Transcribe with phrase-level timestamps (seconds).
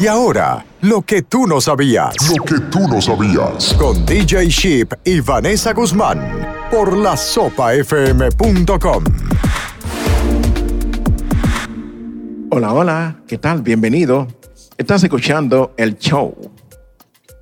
[0.00, 2.14] Y ahora, lo que tú no sabías.
[2.28, 3.74] Lo que tú no sabías.
[3.74, 6.18] Con DJ Sheep y Vanessa Guzmán.
[6.70, 9.04] Por la sopafm.com.
[12.50, 13.62] Hola, hola, ¿qué tal?
[13.62, 14.26] Bienvenido.
[14.76, 16.34] Estás escuchando el show.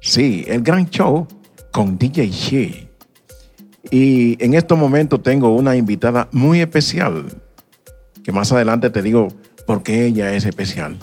[0.01, 1.27] Sí, el gran show
[1.73, 2.91] con DJ Sheep.
[3.91, 7.25] Y en estos momentos tengo una invitada muy especial,
[8.23, 9.29] que más adelante te digo
[9.67, 10.99] por qué ella es especial.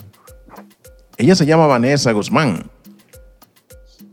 [1.18, 2.70] Ella se llama Vanessa Guzmán.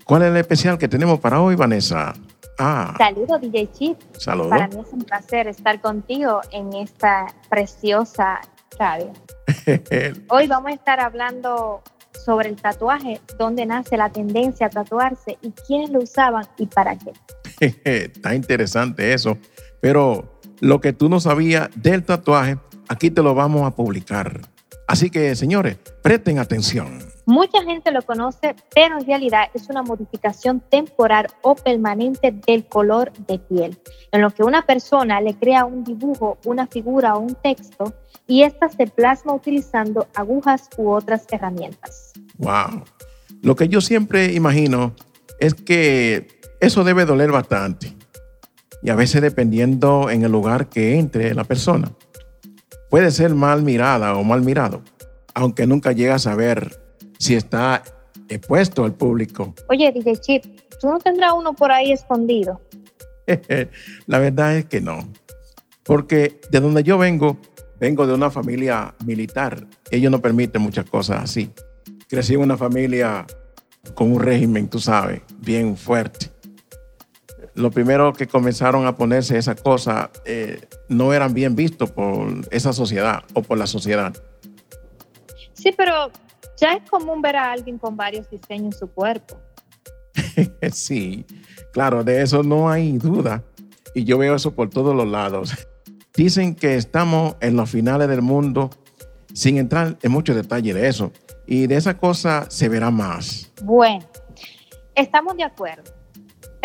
[0.05, 2.16] ¿Cuál es el especial que tenemos para hoy, Vanessa?
[2.57, 2.95] Ah.
[2.98, 3.98] Saludos, DJ Chip.
[4.17, 4.49] Saludos.
[4.49, 8.41] Para mí es un placer estar contigo en esta preciosa
[8.79, 9.13] radio.
[10.29, 11.84] hoy vamos a estar hablando
[12.26, 16.98] sobre el tatuaje, dónde nace la tendencia a tatuarse y quiénes lo usaban y para
[16.98, 17.13] qué.
[17.84, 19.37] Está interesante eso.
[19.79, 22.57] Pero lo que tú no sabías del tatuaje,
[22.90, 24.54] aquí te lo vamos a publicar.
[24.88, 26.99] Así que, señores, presten atención.
[27.26, 33.12] Mucha gente lo conoce, pero en realidad es una modificación temporal o permanente del color
[33.27, 33.79] de piel,
[34.12, 37.93] en lo que una persona le crea un dibujo, una figura o un texto
[38.27, 42.13] y ésta se plasma utilizando agujas u otras herramientas.
[42.37, 42.84] Wow.
[43.41, 44.93] Lo que yo siempre imagino
[45.40, 46.27] es que
[46.59, 47.93] eso debe doler bastante.
[48.84, 51.91] Y a veces dependiendo en el lugar que entre la persona.
[52.89, 54.81] Puede ser mal mirada o mal mirado,
[55.33, 56.79] aunque nunca llega a saber
[57.17, 57.83] si está
[58.29, 59.53] expuesto al público.
[59.69, 60.45] Oye, DJ Chip,
[60.79, 62.61] ¿tú no tendrás uno por ahí escondido?
[64.07, 65.00] la verdad es que no.
[65.83, 67.38] Porque de donde yo vengo,
[67.79, 69.67] vengo de una familia militar.
[69.91, 71.51] Ellos no permiten muchas cosas así.
[72.07, 73.25] Crecí en una familia
[73.94, 76.34] con un régimen, tú sabes, bien fuerte
[77.56, 82.73] lo primero que comenzaron a ponerse esas cosas eh, no eran bien vistos por esa
[82.73, 84.13] sociedad o por la sociedad.
[85.53, 86.12] Sí, pero
[86.57, 89.39] ya es común ver a alguien con varios diseños en su cuerpo.
[90.72, 91.25] sí,
[91.72, 93.41] claro, de eso no hay duda.
[93.94, 95.53] Y yo veo eso por todos los lados.
[96.13, 98.69] Dicen que estamos en los finales del mundo
[99.34, 101.13] sin entrar en mucho detalle de eso.
[101.47, 103.51] Y de esa cosa se verá más.
[103.63, 104.06] Bueno,
[104.96, 105.94] estamos de acuerdo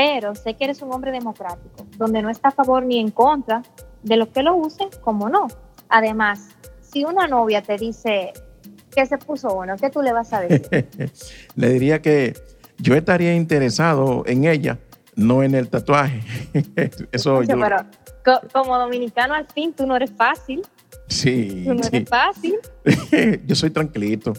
[0.00, 3.62] pero sé que eres un hombre democrático, donde no está a favor ni en contra
[4.02, 5.46] de los que lo usen, como no.
[5.90, 6.48] Además,
[6.80, 8.32] si una novia te dice
[8.96, 10.88] que se puso uno, ¿qué tú le vas a decir?
[11.54, 12.32] le diría que
[12.78, 14.78] yo estaría interesado en ella,
[15.16, 16.22] no en el tatuaje.
[17.12, 17.58] Eso yo...
[17.58, 17.84] Pero
[18.54, 20.62] como dominicano al fin tú no eres fácil.
[21.08, 21.64] Sí.
[21.66, 22.54] Tú no eres fácil.
[23.44, 24.32] yo soy tranquilito.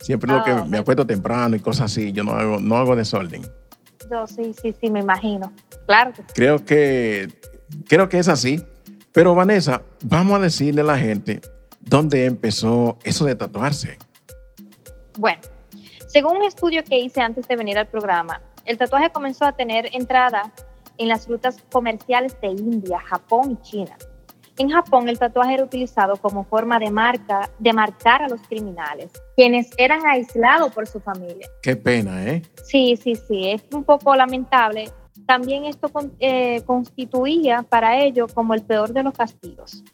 [0.00, 2.12] Siempre lo que ah, me acuesto temprano y cosas así.
[2.12, 3.42] Yo no hago, no hago desorden
[4.26, 5.52] sí, sí, sí, me imagino.
[5.86, 6.12] Claro.
[6.34, 7.28] Creo que,
[7.88, 8.64] creo que es así.
[9.12, 11.40] Pero Vanessa, vamos a decirle a la gente
[11.80, 13.98] dónde empezó eso de tatuarse.
[15.16, 15.40] Bueno,
[16.06, 19.88] según un estudio que hice antes de venir al programa, el tatuaje comenzó a tener
[19.92, 20.52] entrada
[20.98, 23.96] en las rutas comerciales de India, Japón y China.
[24.58, 29.12] En Japón el tatuaje era utilizado como forma de marca, de marcar a los criminales,
[29.36, 31.48] quienes eran aislados por su familia.
[31.62, 32.42] Qué pena, ¿eh?
[32.64, 34.90] Sí, sí, sí, es un poco lamentable.
[35.26, 39.84] También esto eh, constituía para ellos como el peor de los castigos.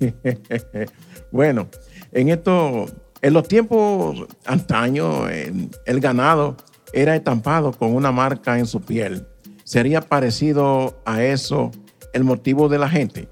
[1.30, 1.68] bueno,
[2.10, 2.86] en esto,
[3.20, 6.56] en los tiempos antaños, el ganado
[6.92, 9.28] era estampado con una marca en su piel.
[9.62, 11.70] ¿Sería parecido a eso
[12.12, 13.28] el motivo de la gente?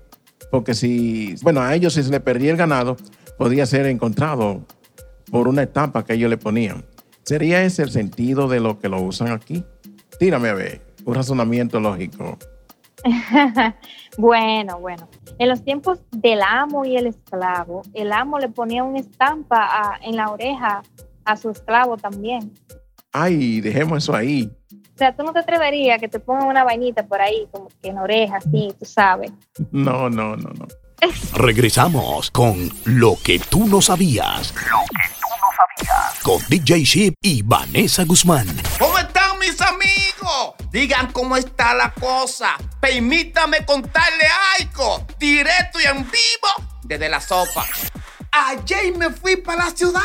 [0.51, 2.97] Porque si, bueno, a ellos si se le perdía el ganado,
[3.39, 4.65] podía ser encontrado
[5.31, 6.85] por una estampa que ellos le ponían.
[7.23, 9.65] ¿Sería ese el sentido de lo que lo usan aquí?
[10.19, 12.39] Tírame a ver, un razonamiento lógico.
[14.19, 15.09] bueno, bueno.
[15.39, 20.17] En los tiempos del amo y el esclavo, el amo le ponía una estampa en
[20.17, 20.83] la oreja
[21.25, 22.53] a su esclavo también.
[23.13, 24.51] Ay, dejemos eso ahí.
[25.01, 27.89] O sea, tú no te atreverías que te pongan una vainita por ahí, como que
[27.89, 29.33] en oreja, así, tú sabes.
[29.71, 30.67] No, no, no, no.
[31.33, 34.53] Regresamos con Lo que tú no sabías.
[34.53, 36.21] Lo que tú no sabías.
[36.21, 38.47] Con DJ Ship y Vanessa Guzmán.
[38.79, 40.55] ¿Cómo están mis amigos?
[40.71, 42.59] Digan cómo está la cosa.
[42.79, 44.27] Permítame contarle
[44.61, 45.07] algo.
[45.19, 47.65] Directo y en vivo desde la sopa.
[48.33, 50.03] Ayer me fui para la ciudad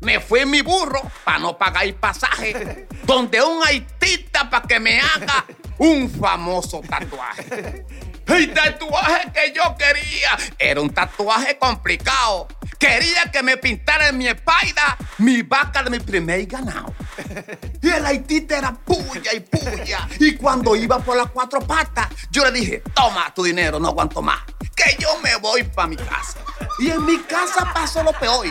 [0.00, 4.80] me fui en mi burro para no pagar el pasaje, donde un haitista para que
[4.80, 5.44] me haga
[5.78, 7.84] un famoso tatuaje.
[8.26, 12.46] El tatuaje que yo quería era un tatuaje complicado.
[12.78, 16.94] Quería que me pintara en mi espalda mi vaca de mi primer ganado.
[17.82, 20.08] Y el haitista era puya y puya.
[20.18, 24.20] Y cuando iba por las cuatro patas, yo le dije, toma tu dinero, no aguanto
[24.20, 24.40] más.
[24.74, 26.38] Que yo me voy para mi casa.
[26.78, 28.46] Y en mi casa pasó lo peor.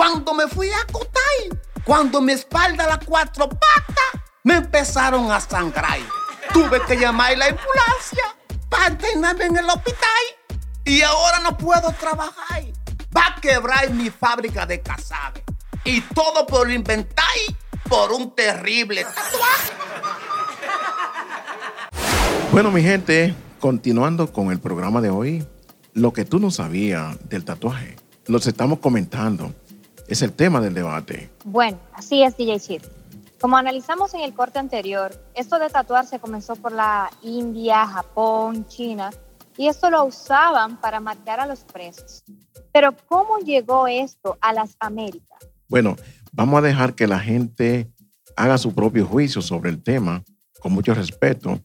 [0.00, 5.98] Cuando me fui a acotar, Cuando mi espalda, las cuatro patas, me empezaron a sangrar.
[6.54, 8.24] Tuve que llamar a la ambulancia
[8.70, 10.24] para internarme en el hospital.
[10.86, 12.62] Y ahora no puedo trabajar.
[13.14, 15.44] Va a quebrar mi fábrica de casabe.
[15.84, 17.26] Y todo por inventar
[17.86, 19.72] por un terrible tatuaje.
[22.52, 25.46] Bueno, mi gente, continuando con el programa de hoy,
[25.92, 29.52] lo que tú no sabías del tatuaje, los estamos comentando,
[30.10, 31.30] es el tema del debate.
[31.44, 32.82] Bueno, así es, DJ Chip.
[33.40, 39.10] Como analizamos en el corte anterior, esto de tatuarse comenzó por la India, Japón, China,
[39.56, 42.24] y esto lo usaban para marcar a los presos.
[42.72, 45.38] Pero ¿cómo llegó esto a las Américas?
[45.68, 45.96] Bueno,
[46.32, 47.88] vamos a dejar que la gente
[48.36, 50.24] haga su propio juicio sobre el tema,
[50.58, 51.60] con mucho respeto,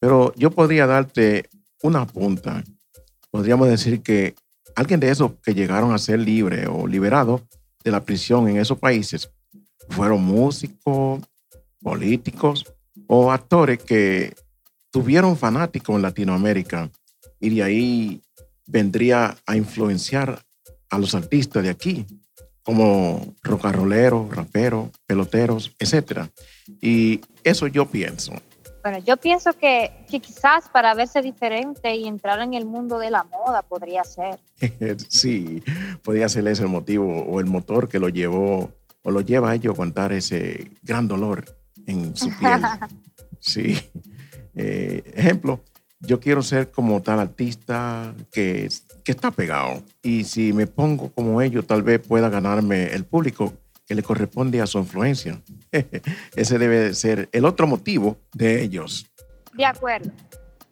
[0.00, 1.50] pero yo podría darte
[1.82, 2.64] una punta.
[3.30, 4.34] Podríamos decir que
[4.74, 7.42] alguien de esos que llegaron a ser libre o liberado
[7.82, 9.30] de la prisión en esos países
[9.88, 11.20] fueron músicos,
[11.80, 12.64] políticos
[13.06, 14.34] o actores que
[14.90, 16.90] tuvieron fanáticos en Latinoamérica
[17.40, 18.22] y de ahí
[18.66, 20.42] vendría a influenciar
[20.90, 22.06] a los artistas de aquí,
[22.62, 26.28] como rocarroleros, raperos, peloteros, etc.
[26.80, 28.32] Y eso yo pienso.
[28.82, 33.10] Bueno, yo pienso que, que, quizás para verse diferente y entrar en el mundo de
[33.10, 34.40] la moda podría ser.
[35.08, 35.62] sí,
[36.02, 39.54] podría ser ese el motivo o el motor que lo llevó o lo lleva a
[39.54, 41.44] ello a aguantar ese gran dolor
[41.86, 42.60] en su piel.
[43.38, 43.78] sí.
[44.54, 45.60] Eh, ejemplo,
[46.00, 48.68] yo quiero ser como tal artista que,
[49.04, 49.82] que está pegado.
[50.02, 53.54] Y si me pongo como ellos, tal vez pueda ganarme el público
[53.86, 55.40] que le corresponde a su influencia.
[56.36, 59.06] Ese debe ser el otro motivo de ellos.
[59.54, 60.10] De acuerdo.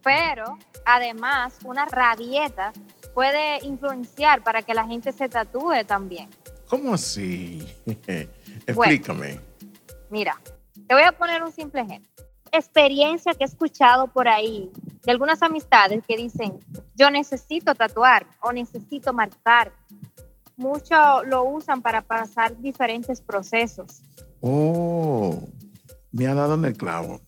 [0.03, 2.73] Pero además, una rabieta
[3.15, 6.29] puede influenciar para que la gente se tatúe también.
[6.69, 7.67] ¿Cómo así?
[8.67, 9.41] Explícame.
[10.09, 10.41] mira,
[10.87, 12.11] te voy a poner un simple ejemplo.
[12.53, 14.71] Experiencia que he escuchado por ahí
[15.05, 16.59] de algunas amistades que dicen,
[16.95, 19.73] yo necesito tatuar o necesito marcar
[20.61, 24.03] mucho lo usan para pasar diferentes procesos.
[24.41, 25.49] Oh,
[26.13, 27.21] me ha dado en el clavo.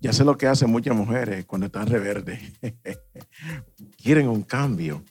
[0.00, 2.40] Ya sé lo que hacen muchas mujeres cuando están reverde.
[4.02, 5.04] Quieren un cambio.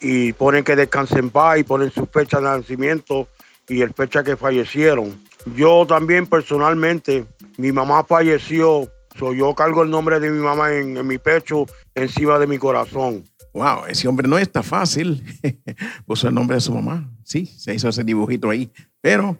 [0.00, 3.28] y ponen que descansen en paz y ponen su fecha de nacimiento
[3.68, 5.16] y el fecha que fallecieron.
[5.54, 7.24] Yo también personalmente,
[7.56, 12.48] mi mamá falleció, yo cargo el nombre de mi mamá en, mi pecho, encima de
[12.48, 13.24] mi corazón.
[13.52, 15.22] Wow, ese hombre no está fácil.
[16.06, 17.08] Puso el nombre de su mamá.
[17.22, 18.72] Sí, se hizo ese dibujito ahí.
[19.00, 19.38] Pero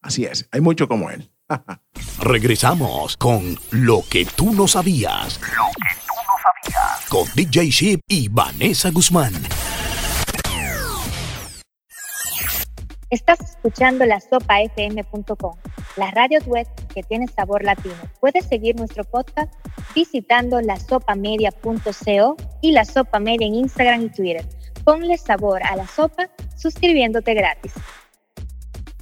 [0.00, 1.30] así es, hay mucho como él.
[2.20, 5.40] Regresamos con Lo que tú no sabías.
[5.40, 7.08] Lo que tú no sabías.
[7.08, 9.32] Con DJ Ship y Vanessa Guzmán.
[13.10, 15.54] Estás escuchando la sopafm.com,
[15.96, 17.94] la radio web que tiene sabor latino.
[18.20, 19.52] Puedes seguir nuestro podcast
[19.94, 24.46] visitando la sopamedia.co y la sopa media en Instagram y Twitter.
[24.84, 27.72] Ponle sabor a la sopa suscribiéndote gratis.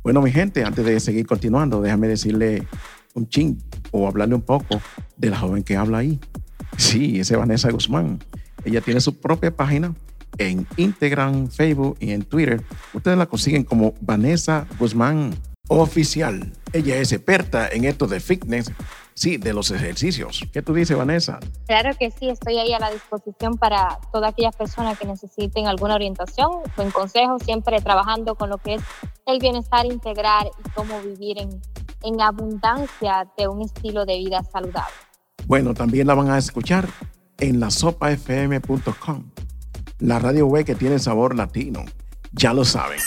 [0.02, 2.66] Bueno, mi gente, antes de seguir continuando, déjame decirle
[3.14, 3.59] un chin
[3.90, 4.80] o hablarle un poco
[5.16, 6.19] de la joven que habla ahí.
[6.78, 8.19] Sí, es Vanessa Guzmán.
[8.64, 9.95] Ella tiene su propia página
[10.38, 12.62] en Instagram, Facebook y en Twitter.
[12.95, 15.35] Ustedes la consiguen como Vanessa Guzmán
[15.69, 16.50] Oficial.
[16.73, 18.73] Ella es experta en esto de fitness,
[19.14, 20.45] sí, de los ejercicios.
[20.52, 21.38] ¿Qué tú dices, Vanessa?
[21.67, 25.95] Claro que sí, estoy ahí a la disposición para todas aquellas personas que necesiten alguna
[25.95, 28.83] orientación, buen consejo, siempre trabajando con lo que es
[29.26, 31.61] el bienestar integral y cómo vivir en,
[32.02, 34.95] en abundancia de un estilo de vida saludable.
[35.47, 36.88] Bueno, también la van a escuchar
[37.38, 39.31] en la sopafm.com,
[39.99, 41.85] la radio web que tiene sabor latino.
[42.33, 43.00] Ya lo saben.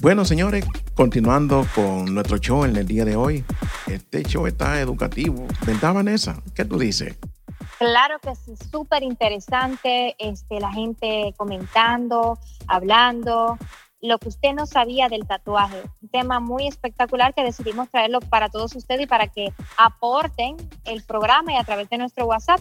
[0.00, 0.64] Bueno, señores,
[0.98, 3.44] continuando con nuestro show en el día de hoy.
[3.86, 5.46] Este show está educativo.
[5.64, 6.42] ¿Verdad, Vanessa?
[6.56, 7.16] ¿Qué tú dices?
[7.78, 10.16] Claro que sí, súper interesante.
[10.18, 12.36] Este, la gente comentando,
[12.66, 13.58] hablando,
[14.00, 15.84] lo que usted no sabía del tatuaje.
[16.02, 21.04] Un tema muy espectacular que decidimos traerlo para todos ustedes y para que aporten el
[21.04, 22.60] programa y a través de nuestro WhatsApp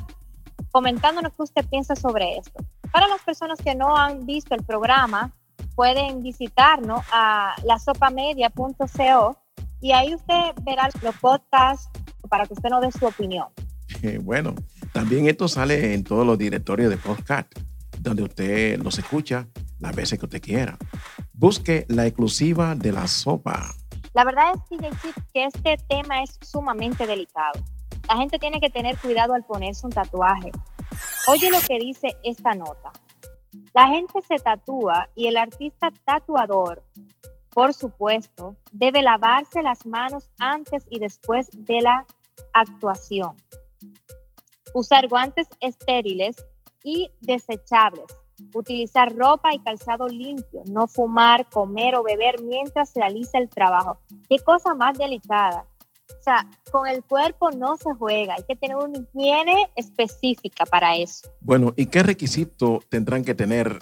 [0.69, 2.63] comentándonos qué usted piensa sobre esto.
[2.91, 5.33] Para las personas que no han visto el programa,
[5.77, 9.37] pueden visitarnos a lasopamedia.co
[9.79, 11.87] y ahí usted verá los podcasts
[12.27, 13.45] para que usted nos dé su opinión.
[14.21, 14.55] Bueno,
[14.91, 17.53] también esto sale en todos los directorios de podcast,
[17.99, 20.79] donde usted los escucha las veces que usted quiera.
[21.33, 23.75] Busque la exclusiva de la sopa.
[24.15, 24.61] La verdad es
[25.31, 27.63] que este tema es sumamente delicado.
[28.09, 30.51] La gente tiene que tener cuidado al ponerse un tatuaje.
[31.27, 32.91] Oye lo que dice esta nota.
[33.73, 36.83] La gente se tatúa y el artista tatuador,
[37.49, 42.05] por supuesto, debe lavarse las manos antes y después de la
[42.53, 43.35] actuación.
[44.73, 46.35] Usar guantes estériles
[46.83, 48.05] y desechables.
[48.53, 50.61] Utilizar ropa y calzado limpio.
[50.67, 53.97] No fumar, comer o beber mientras realiza el trabajo.
[54.29, 55.65] Qué cosa más delicada.
[56.09, 60.95] O sea, con el cuerpo no se juega, hay que tener una higiene específica para
[60.95, 61.29] eso.
[61.41, 63.79] Bueno, ¿y qué requisito tendrán que tener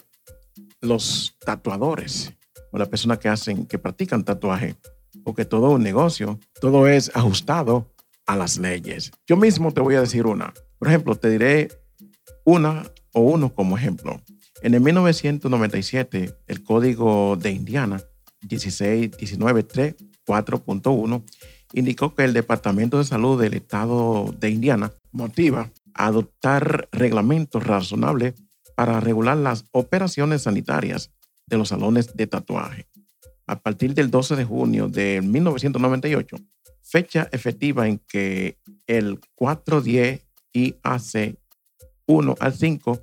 [0.82, 2.34] los tatuadores
[2.72, 4.76] o las personas que hacen, que practican tatuaje?
[5.24, 7.88] Porque todo un negocio, todo es ajustado
[8.26, 9.12] a las leyes.
[9.28, 10.54] Yo mismo te voy a decir una.
[10.78, 11.70] Por ejemplo, te diré
[12.44, 14.20] una o uno como ejemplo.
[14.62, 18.02] En el 1997, el código de Indiana
[18.48, 21.24] 16193.4.1
[21.74, 28.34] indicó que el Departamento de Salud del Estado de Indiana motiva a adoptar reglamentos razonables
[28.76, 31.12] para regular las operaciones sanitarias
[31.48, 32.88] de los salones de tatuaje.
[33.48, 36.38] A partir del 12 de junio de 1998,
[36.82, 38.58] fecha efectiva en que
[38.88, 40.22] el 410
[40.54, 41.38] IAC
[42.08, 43.02] 1 al 5,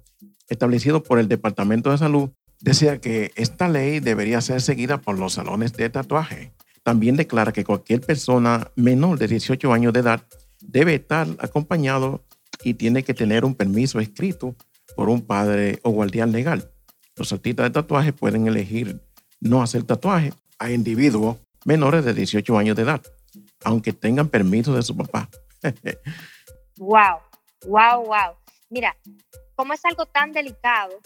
[0.49, 5.35] establecido por el Departamento de Salud, decía que esta ley debería ser seguida por los
[5.35, 6.53] salones de tatuaje.
[6.83, 10.27] También declara que cualquier persona menor de 18 años de edad
[10.61, 12.25] debe estar acompañado
[12.65, 14.55] y tiene que tener un permiso escrito
[14.97, 16.71] por un padre o guardián legal.
[17.17, 19.01] Los artistas de tatuaje pueden elegir
[19.41, 23.03] no hacer tatuaje a individuos menores de 18 años de edad,
[23.65, 25.29] aunque tengan permiso de su papá.
[26.79, 27.19] wow,
[27.67, 28.37] wow, wow.
[28.71, 28.97] Mira,
[29.55, 30.99] como es algo tan delicado,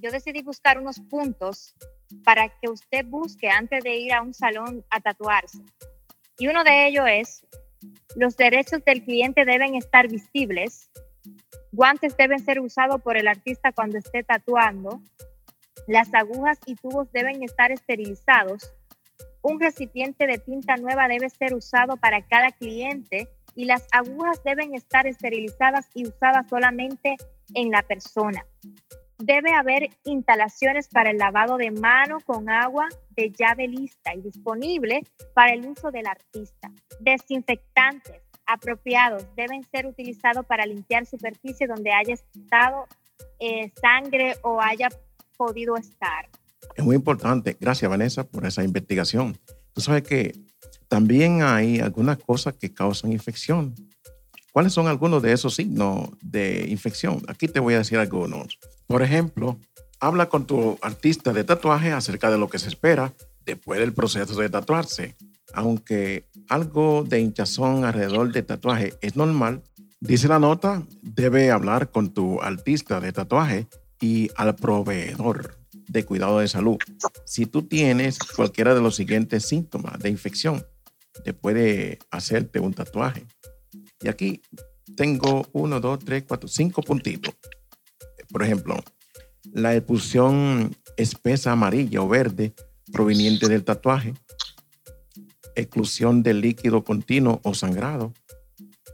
[0.00, 1.74] yo decidí buscar unos puntos
[2.24, 5.58] para que usted busque antes de ir a un salón a tatuarse.
[6.38, 7.46] Y uno de ellos es,
[8.16, 10.90] los derechos del cliente deben estar visibles,
[11.72, 15.00] guantes deben ser usados por el artista cuando esté tatuando,
[15.86, 18.72] las agujas y tubos deben estar esterilizados,
[19.42, 24.74] un recipiente de tinta nueva debe ser usado para cada cliente y las agujas deben
[24.74, 27.16] estar esterilizadas y usadas solamente
[27.54, 28.44] en la persona.
[29.32, 35.04] Debe haber instalaciones para el lavado de mano con agua de llave lista y disponible
[35.34, 36.72] para el uso del artista.
[36.98, 42.88] Desinfectantes apropiados deben ser utilizados para limpiar superficie donde haya estado
[43.38, 44.88] eh, sangre o haya
[45.36, 46.28] podido estar.
[46.74, 47.56] Es muy importante.
[47.60, 49.38] Gracias, Vanessa, por esa investigación.
[49.72, 50.32] Tú sabes que
[50.88, 53.76] también hay algunas cosas que causan infección.
[54.52, 57.22] ¿Cuáles son algunos de esos signos de infección?
[57.28, 58.58] Aquí te voy a decir algunos.
[58.86, 59.60] Por ejemplo,
[60.00, 63.14] habla con tu artista de tatuaje acerca de lo que se espera
[63.44, 65.16] después del proceso de tatuarse.
[65.52, 69.62] Aunque algo de hinchazón alrededor del tatuaje es normal,
[70.00, 73.68] dice la nota, debe hablar con tu artista de tatuaje
[74.00, 76.78] y al proveedor de cuidado de salud.
[77.24, 80.64] Si tú tienes cualquiera de los siguientes síntomas de infección,
[81.24, 83.26] te puede hacerte un tatuaje.
[84.00, 84.42] Y aquí
[84.96, 87.34] tengo uno, dos, tres, cuatro, cinco puntitos.
[88.30, 88.76] Por ejemplo,
[89.52, 92.54] la expulsión espesa amarilla o verde
[92.92, 94.14] proveniente del tatuaje,
[95.54, 98.12] exclusión de líquido continuo o sangrado,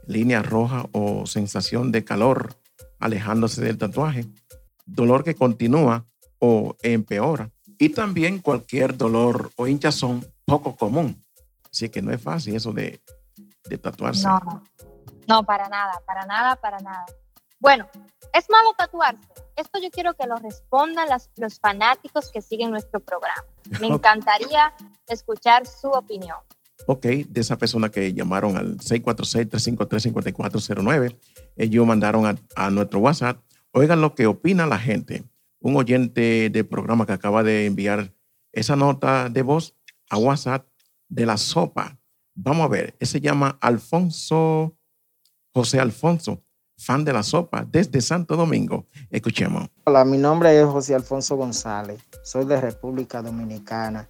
[0.07, 2.55] línea roja o sensación de calor
[2.99, 4.25] alejándose del tatuaje,
[4.85, 6.05] dolor que continúa
[6.39, 11.23] o empeora y también cualquier dolor o hinchazón poco común.
[11.71, 13.01] Así que no es fácil eso de,
[13.69, 14.27] de tatuarse.
[14.27, 14.63] No,
[15.27, 17.05] no, para nada, para nada, para nada.
[17.59, 17.87] Bueno,
[18.33, 19.19] ¿es malo tatuarse?
[19.55, 23.43] Esto yo quiero que lo respondan las- los fanáticos que siguen nuestro programa.
[23.81, 24.73] Me encantaría
[25.07, 26.37] escuchar su opinión.
[26.85, 31.17] Ok, de esa persona que llamaron al 646-353-5409,
[31.55, 33.39] ellos mandaron a, a nuestro WhatsApp.
[33.73, 35.23] Oigan lo que opina la gente.
[35.59, 38.13] Un oyente del programa que acaba de enviar
[38.53, 39.75] esa nota de voz
[40.09, 40.67] a WhatsApp
[41.09, 41.97] de la sopa.
[42.35, 44.76] Vamos a ver, ese se llama Alfonso,
[45.57, 46.43] José Alfonso,
[46.77, 48.85] fan de la sopa desde Santo Domingo.
[49.09, 49.67] Escuchemos.
[49.85, 54.07] Hola, mi nombre es José Alfonso González, soy de República Dominicana.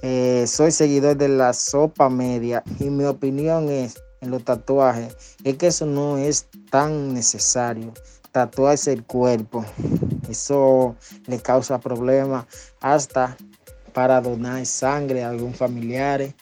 [0.00, 5.56] Eh, soy seguidor de la sopa media y mi opinión es en los tatuajes es
[5.56, 7.92] que eso no es tan necesario.
[8.30, 9.64] Tatuarse el cuerpo,
[10.28, 10.94] eso
[11.26, 12.46] le causa problemas
[12.80, 13.36] hasta
[13.92, 16.32] para donar sangre a algún familiar.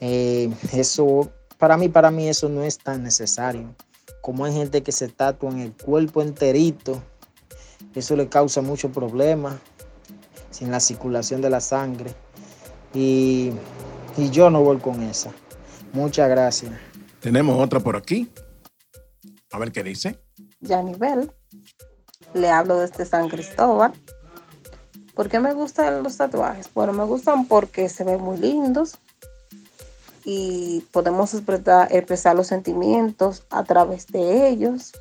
[0.00, 1.30] Eh, eso,
[1.62, 3.72] para mí, para mí eso no es tan necesario.
[4.20, 7.00] Como hay gente que se tatúa en el cuerpo enterito,
[7.94, 9.60] eso le causa muchos problemas
[10.50, 12.12] sin la circulación de la sangre.
[12.92, 13.52] Y,
[14.16, 15.30] y yo no voy con esa.
[15.92, 16.72] Muchas gracias.
[17.20, 18.28] Tenemos otra por aquí.
[19.52, 20.18] A ver qué dice.
[20.62, 21.30] Yanivel.
[22.34, 23.92] Le hablo desde San Cristóbal.
[25.14, 26.68] ¿Por qué me gustan los tatuajes?
[26.74, 28.98] Bueno, me gustan porque se ven muy lindos
[30.24, 34.92] y podemos expresar, expresar los sentimientos a través de ellos.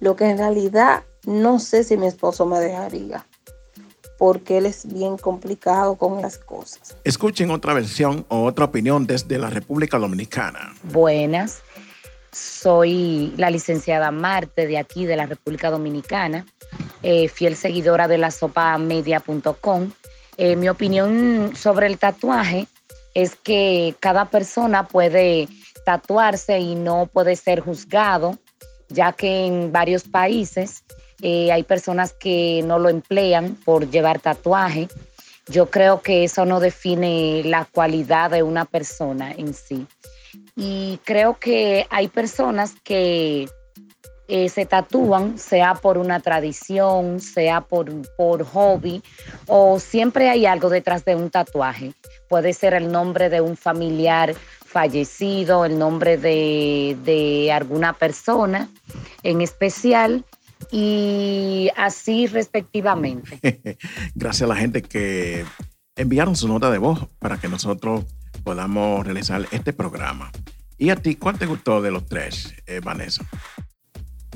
[0.00, 3.26] Lo que en realidad no sé si mi esposo me dejaría,
[4.18, 6.96] porque él es bien complicado con las cosas.
[7.04, 10.74] Escuchen otra versión o otra opinión desde la República Dominicana.
[10.82, 11.62] Buenas,
[12.32, 16.46] soy la licenciada Marte de aquí, de la República Dominicana,
[17.02, 19.90] eh, fiel seguidora de la sopamedia.com.
[20.36, 22.66] Eh, mi opinión sobre el tatuaje
[23.14, 25.48] es que cada persona puede
[25.84, 28.38] tatuarse y no puede ser juzgado,
[28.88, 30.84] ya que en varios países
[31.22, 34.88] eh, hay personas que no lo emplean por llevar tatuaje.
[35.46, 39.86] Yo creo que eso no define la cualidad de una persona en sí.
[40.56, 43.48] Y creo que hay personas que
[44.26, 49.02] eh, se tatúan, sea por una tradición, sea por, por hobby,
[49.46, 51.92] o siempre hay algo detrás de un tatuaje.
[52.34, 54.34] Puede ser el nombre de un familiar
[54.66, 58.68] fallecido, el nombre de, alguna persona
[59.22, 60.24] en especial,
[60.72, 63.78] y así respectivamente.
[64.16, 65.44] Gracias a la gente que
[65.94, 68.04] enviaron su nota de voz para que nosotros
[68.42, 70.32] podamos realizar este programa.
[70.76, 73.24] ¿Y a ti cuál te gustó de los tres, eh, Vanessa?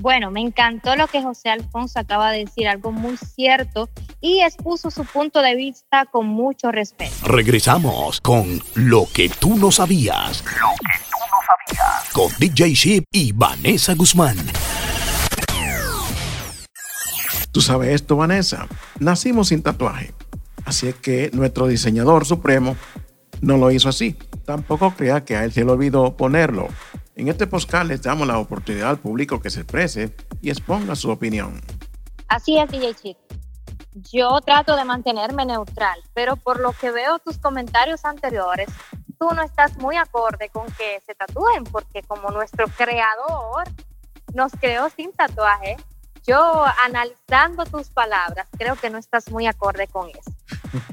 [0.00, 3.88] Bueno, me encantó lo que José Alfonso acaba de decir, algo muy cierto,
[4.20, 7.14] y expuso su punto de vista con mucho respeto.
[7.24, 10.44] Regresamos con Lo que tú no sabías.
[10.44, 12.12] Lo que tú no sabías.
[12.12, 14.36] Con DJ Ship y Vanessa Guzmán.
[17.50, 18.68] Tú sabes esto, Vanessa.
[19.00, 20.12] Nacimos sin tatuaje.
[20.64, 22.76] Así es que nuestro diseñador supremo
[23.40, 24.16] no lo hizo así.
[24.44, 26.68] Tampoco crea que a él se le olvidó ponerlo.
[27.18, 31.10] En este podcast les damos la oportunidad al público que se exprese y exponga su
[31.10, 31.60] opinión.
[32.28, 33.18] Así es, DJ Chip.
[34.12, 38.68] Yo trato de mantenerme neutral, pero por lo que veo tus comentarios anteriores,
[39.18, 43.64] tú no estás muy acorde con que se tatúen, porque como nuestro creador
[44.32, 45.76] nos creó sin tatuaje,
[46.24, 50.30] yo analizando tus palabras, creo que no estás muy acorde con eso.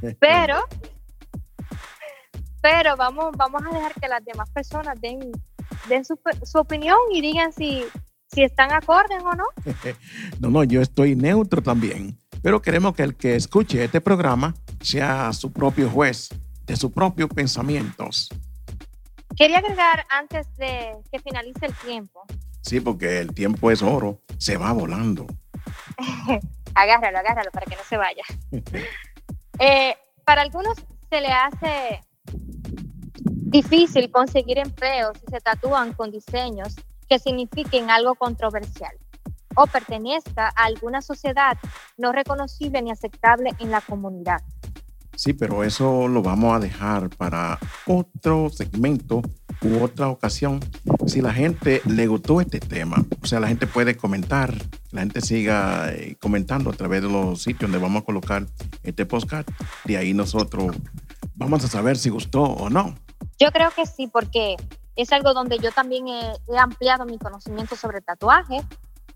[0.19, 0.65] Pero,
[2.61, 5.31] pero vamos, vamos a dejar que las demás personas den,
[5.89, 7.83] den su, su opinión y digan si,
[8.27, 9.45] si están acordes o no.
[10.39, 15.31] No, no, yo estoy neutro también, pero queremos que el que escuche este programa sea
[15.33, 16.29] su propio juez
[16.65, 18.29] de sus propios pensamientos.
[19.35, 22.25] Quería agregar antes de que finalice el tiempo.
[22.61, 25.27] Sí, porque el tiempo es oro, se va volando.
[26.75, 28.23] agárralo, agárralo para que no se vaya.
[29.59, 30.77] eh, para algunos
[31.09, 32.01] se le hace
[33.55, 36.75] difícil conseguir empleo si se tatúan con diseños
[37.07, 38.91] que signifiquen algo controversial
[39.55, 41.57] o pertenezca a alguna sociedad
[41.97, 44.41] no reconocible ni aceptable en la comunidad.
[45.15, 49.21] Sí, pero eso lo vamos a dejar para otro segmento
[49.61, 50.59] u otra ocasión.
[51.07, 54.53] Si la gente le gustó este tema, o sea, la gente puede comentar,
[54.91, 58.45] la gente siga eh, comentando a través de los sitios donde vamos a colocar
[58.83, 59.49] este podcast.
[59.85, 60.75] De ahí nosotros
[61.35, 63.04] vamos a saber si gustó o no.
[63.39, 64.55] Yo creo que sí, porque
[64.95, 68.63] es algo donde yo también he, ampliado mi conocimiento sobre tatuajes.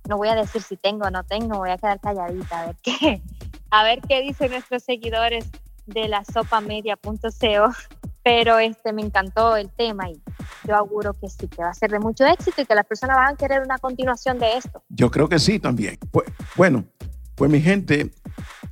[0.07, 2.75] No voy a decir si tengo o no tengo, voy a quedar calladita a ver
[2.81, 3.21] qué,
[3.71, 5.45] a ver qué dicen nuestros seguidores
[5.85, 7.73] de la sopamedia.co.
[8.21, 10.21] Pero este, me encantó el tema y
[10.67, 13.15] yo auguro que sí, que va a ser de mucho éxito y que las personas
[13.15, 14.83] van a querer una continuación de esto.
[14.89, 15.97] Yo creo que sí también.
[16.11, 16.83] Pues, bueno,
[17.35, 18.11] pues mi gente,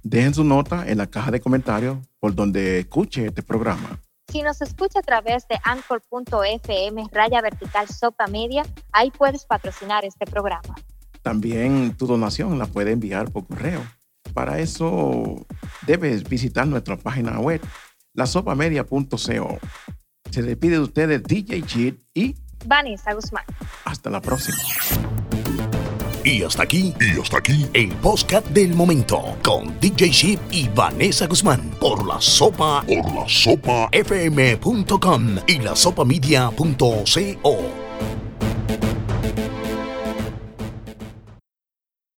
[0.03, 4.01] dejen su nota en la caja de comentarios por donde escuche este programa.
[4.31, 10.25] Si nos escucha a través de anchor.fm raya vertical sopa media, ahí puedes patrocinar este
[10.25, 10.75] programa.
[11.21, 13.81] También tu donación la puede enviar por correo.
[14.33, 15.45] Para eso
[15.85, 17.61] debes visitar nuestra página web,
[18.13, 19.59] lasopamedia.co.
[20.29, 22.35] Se despide de ustedes DJ Chit y
[22.65, 23.45] Vanessa Guzmán.
[23.85, 24.57] hasta la próxima.
[26.27, 31.25] Y hasta aquí, y hasta aquí, el podcast del momento con DJ Ship y Vanessa
[31.25, 37.86] Guzmán por la sopa, Por la sopa fm.com y la sopamedia.co.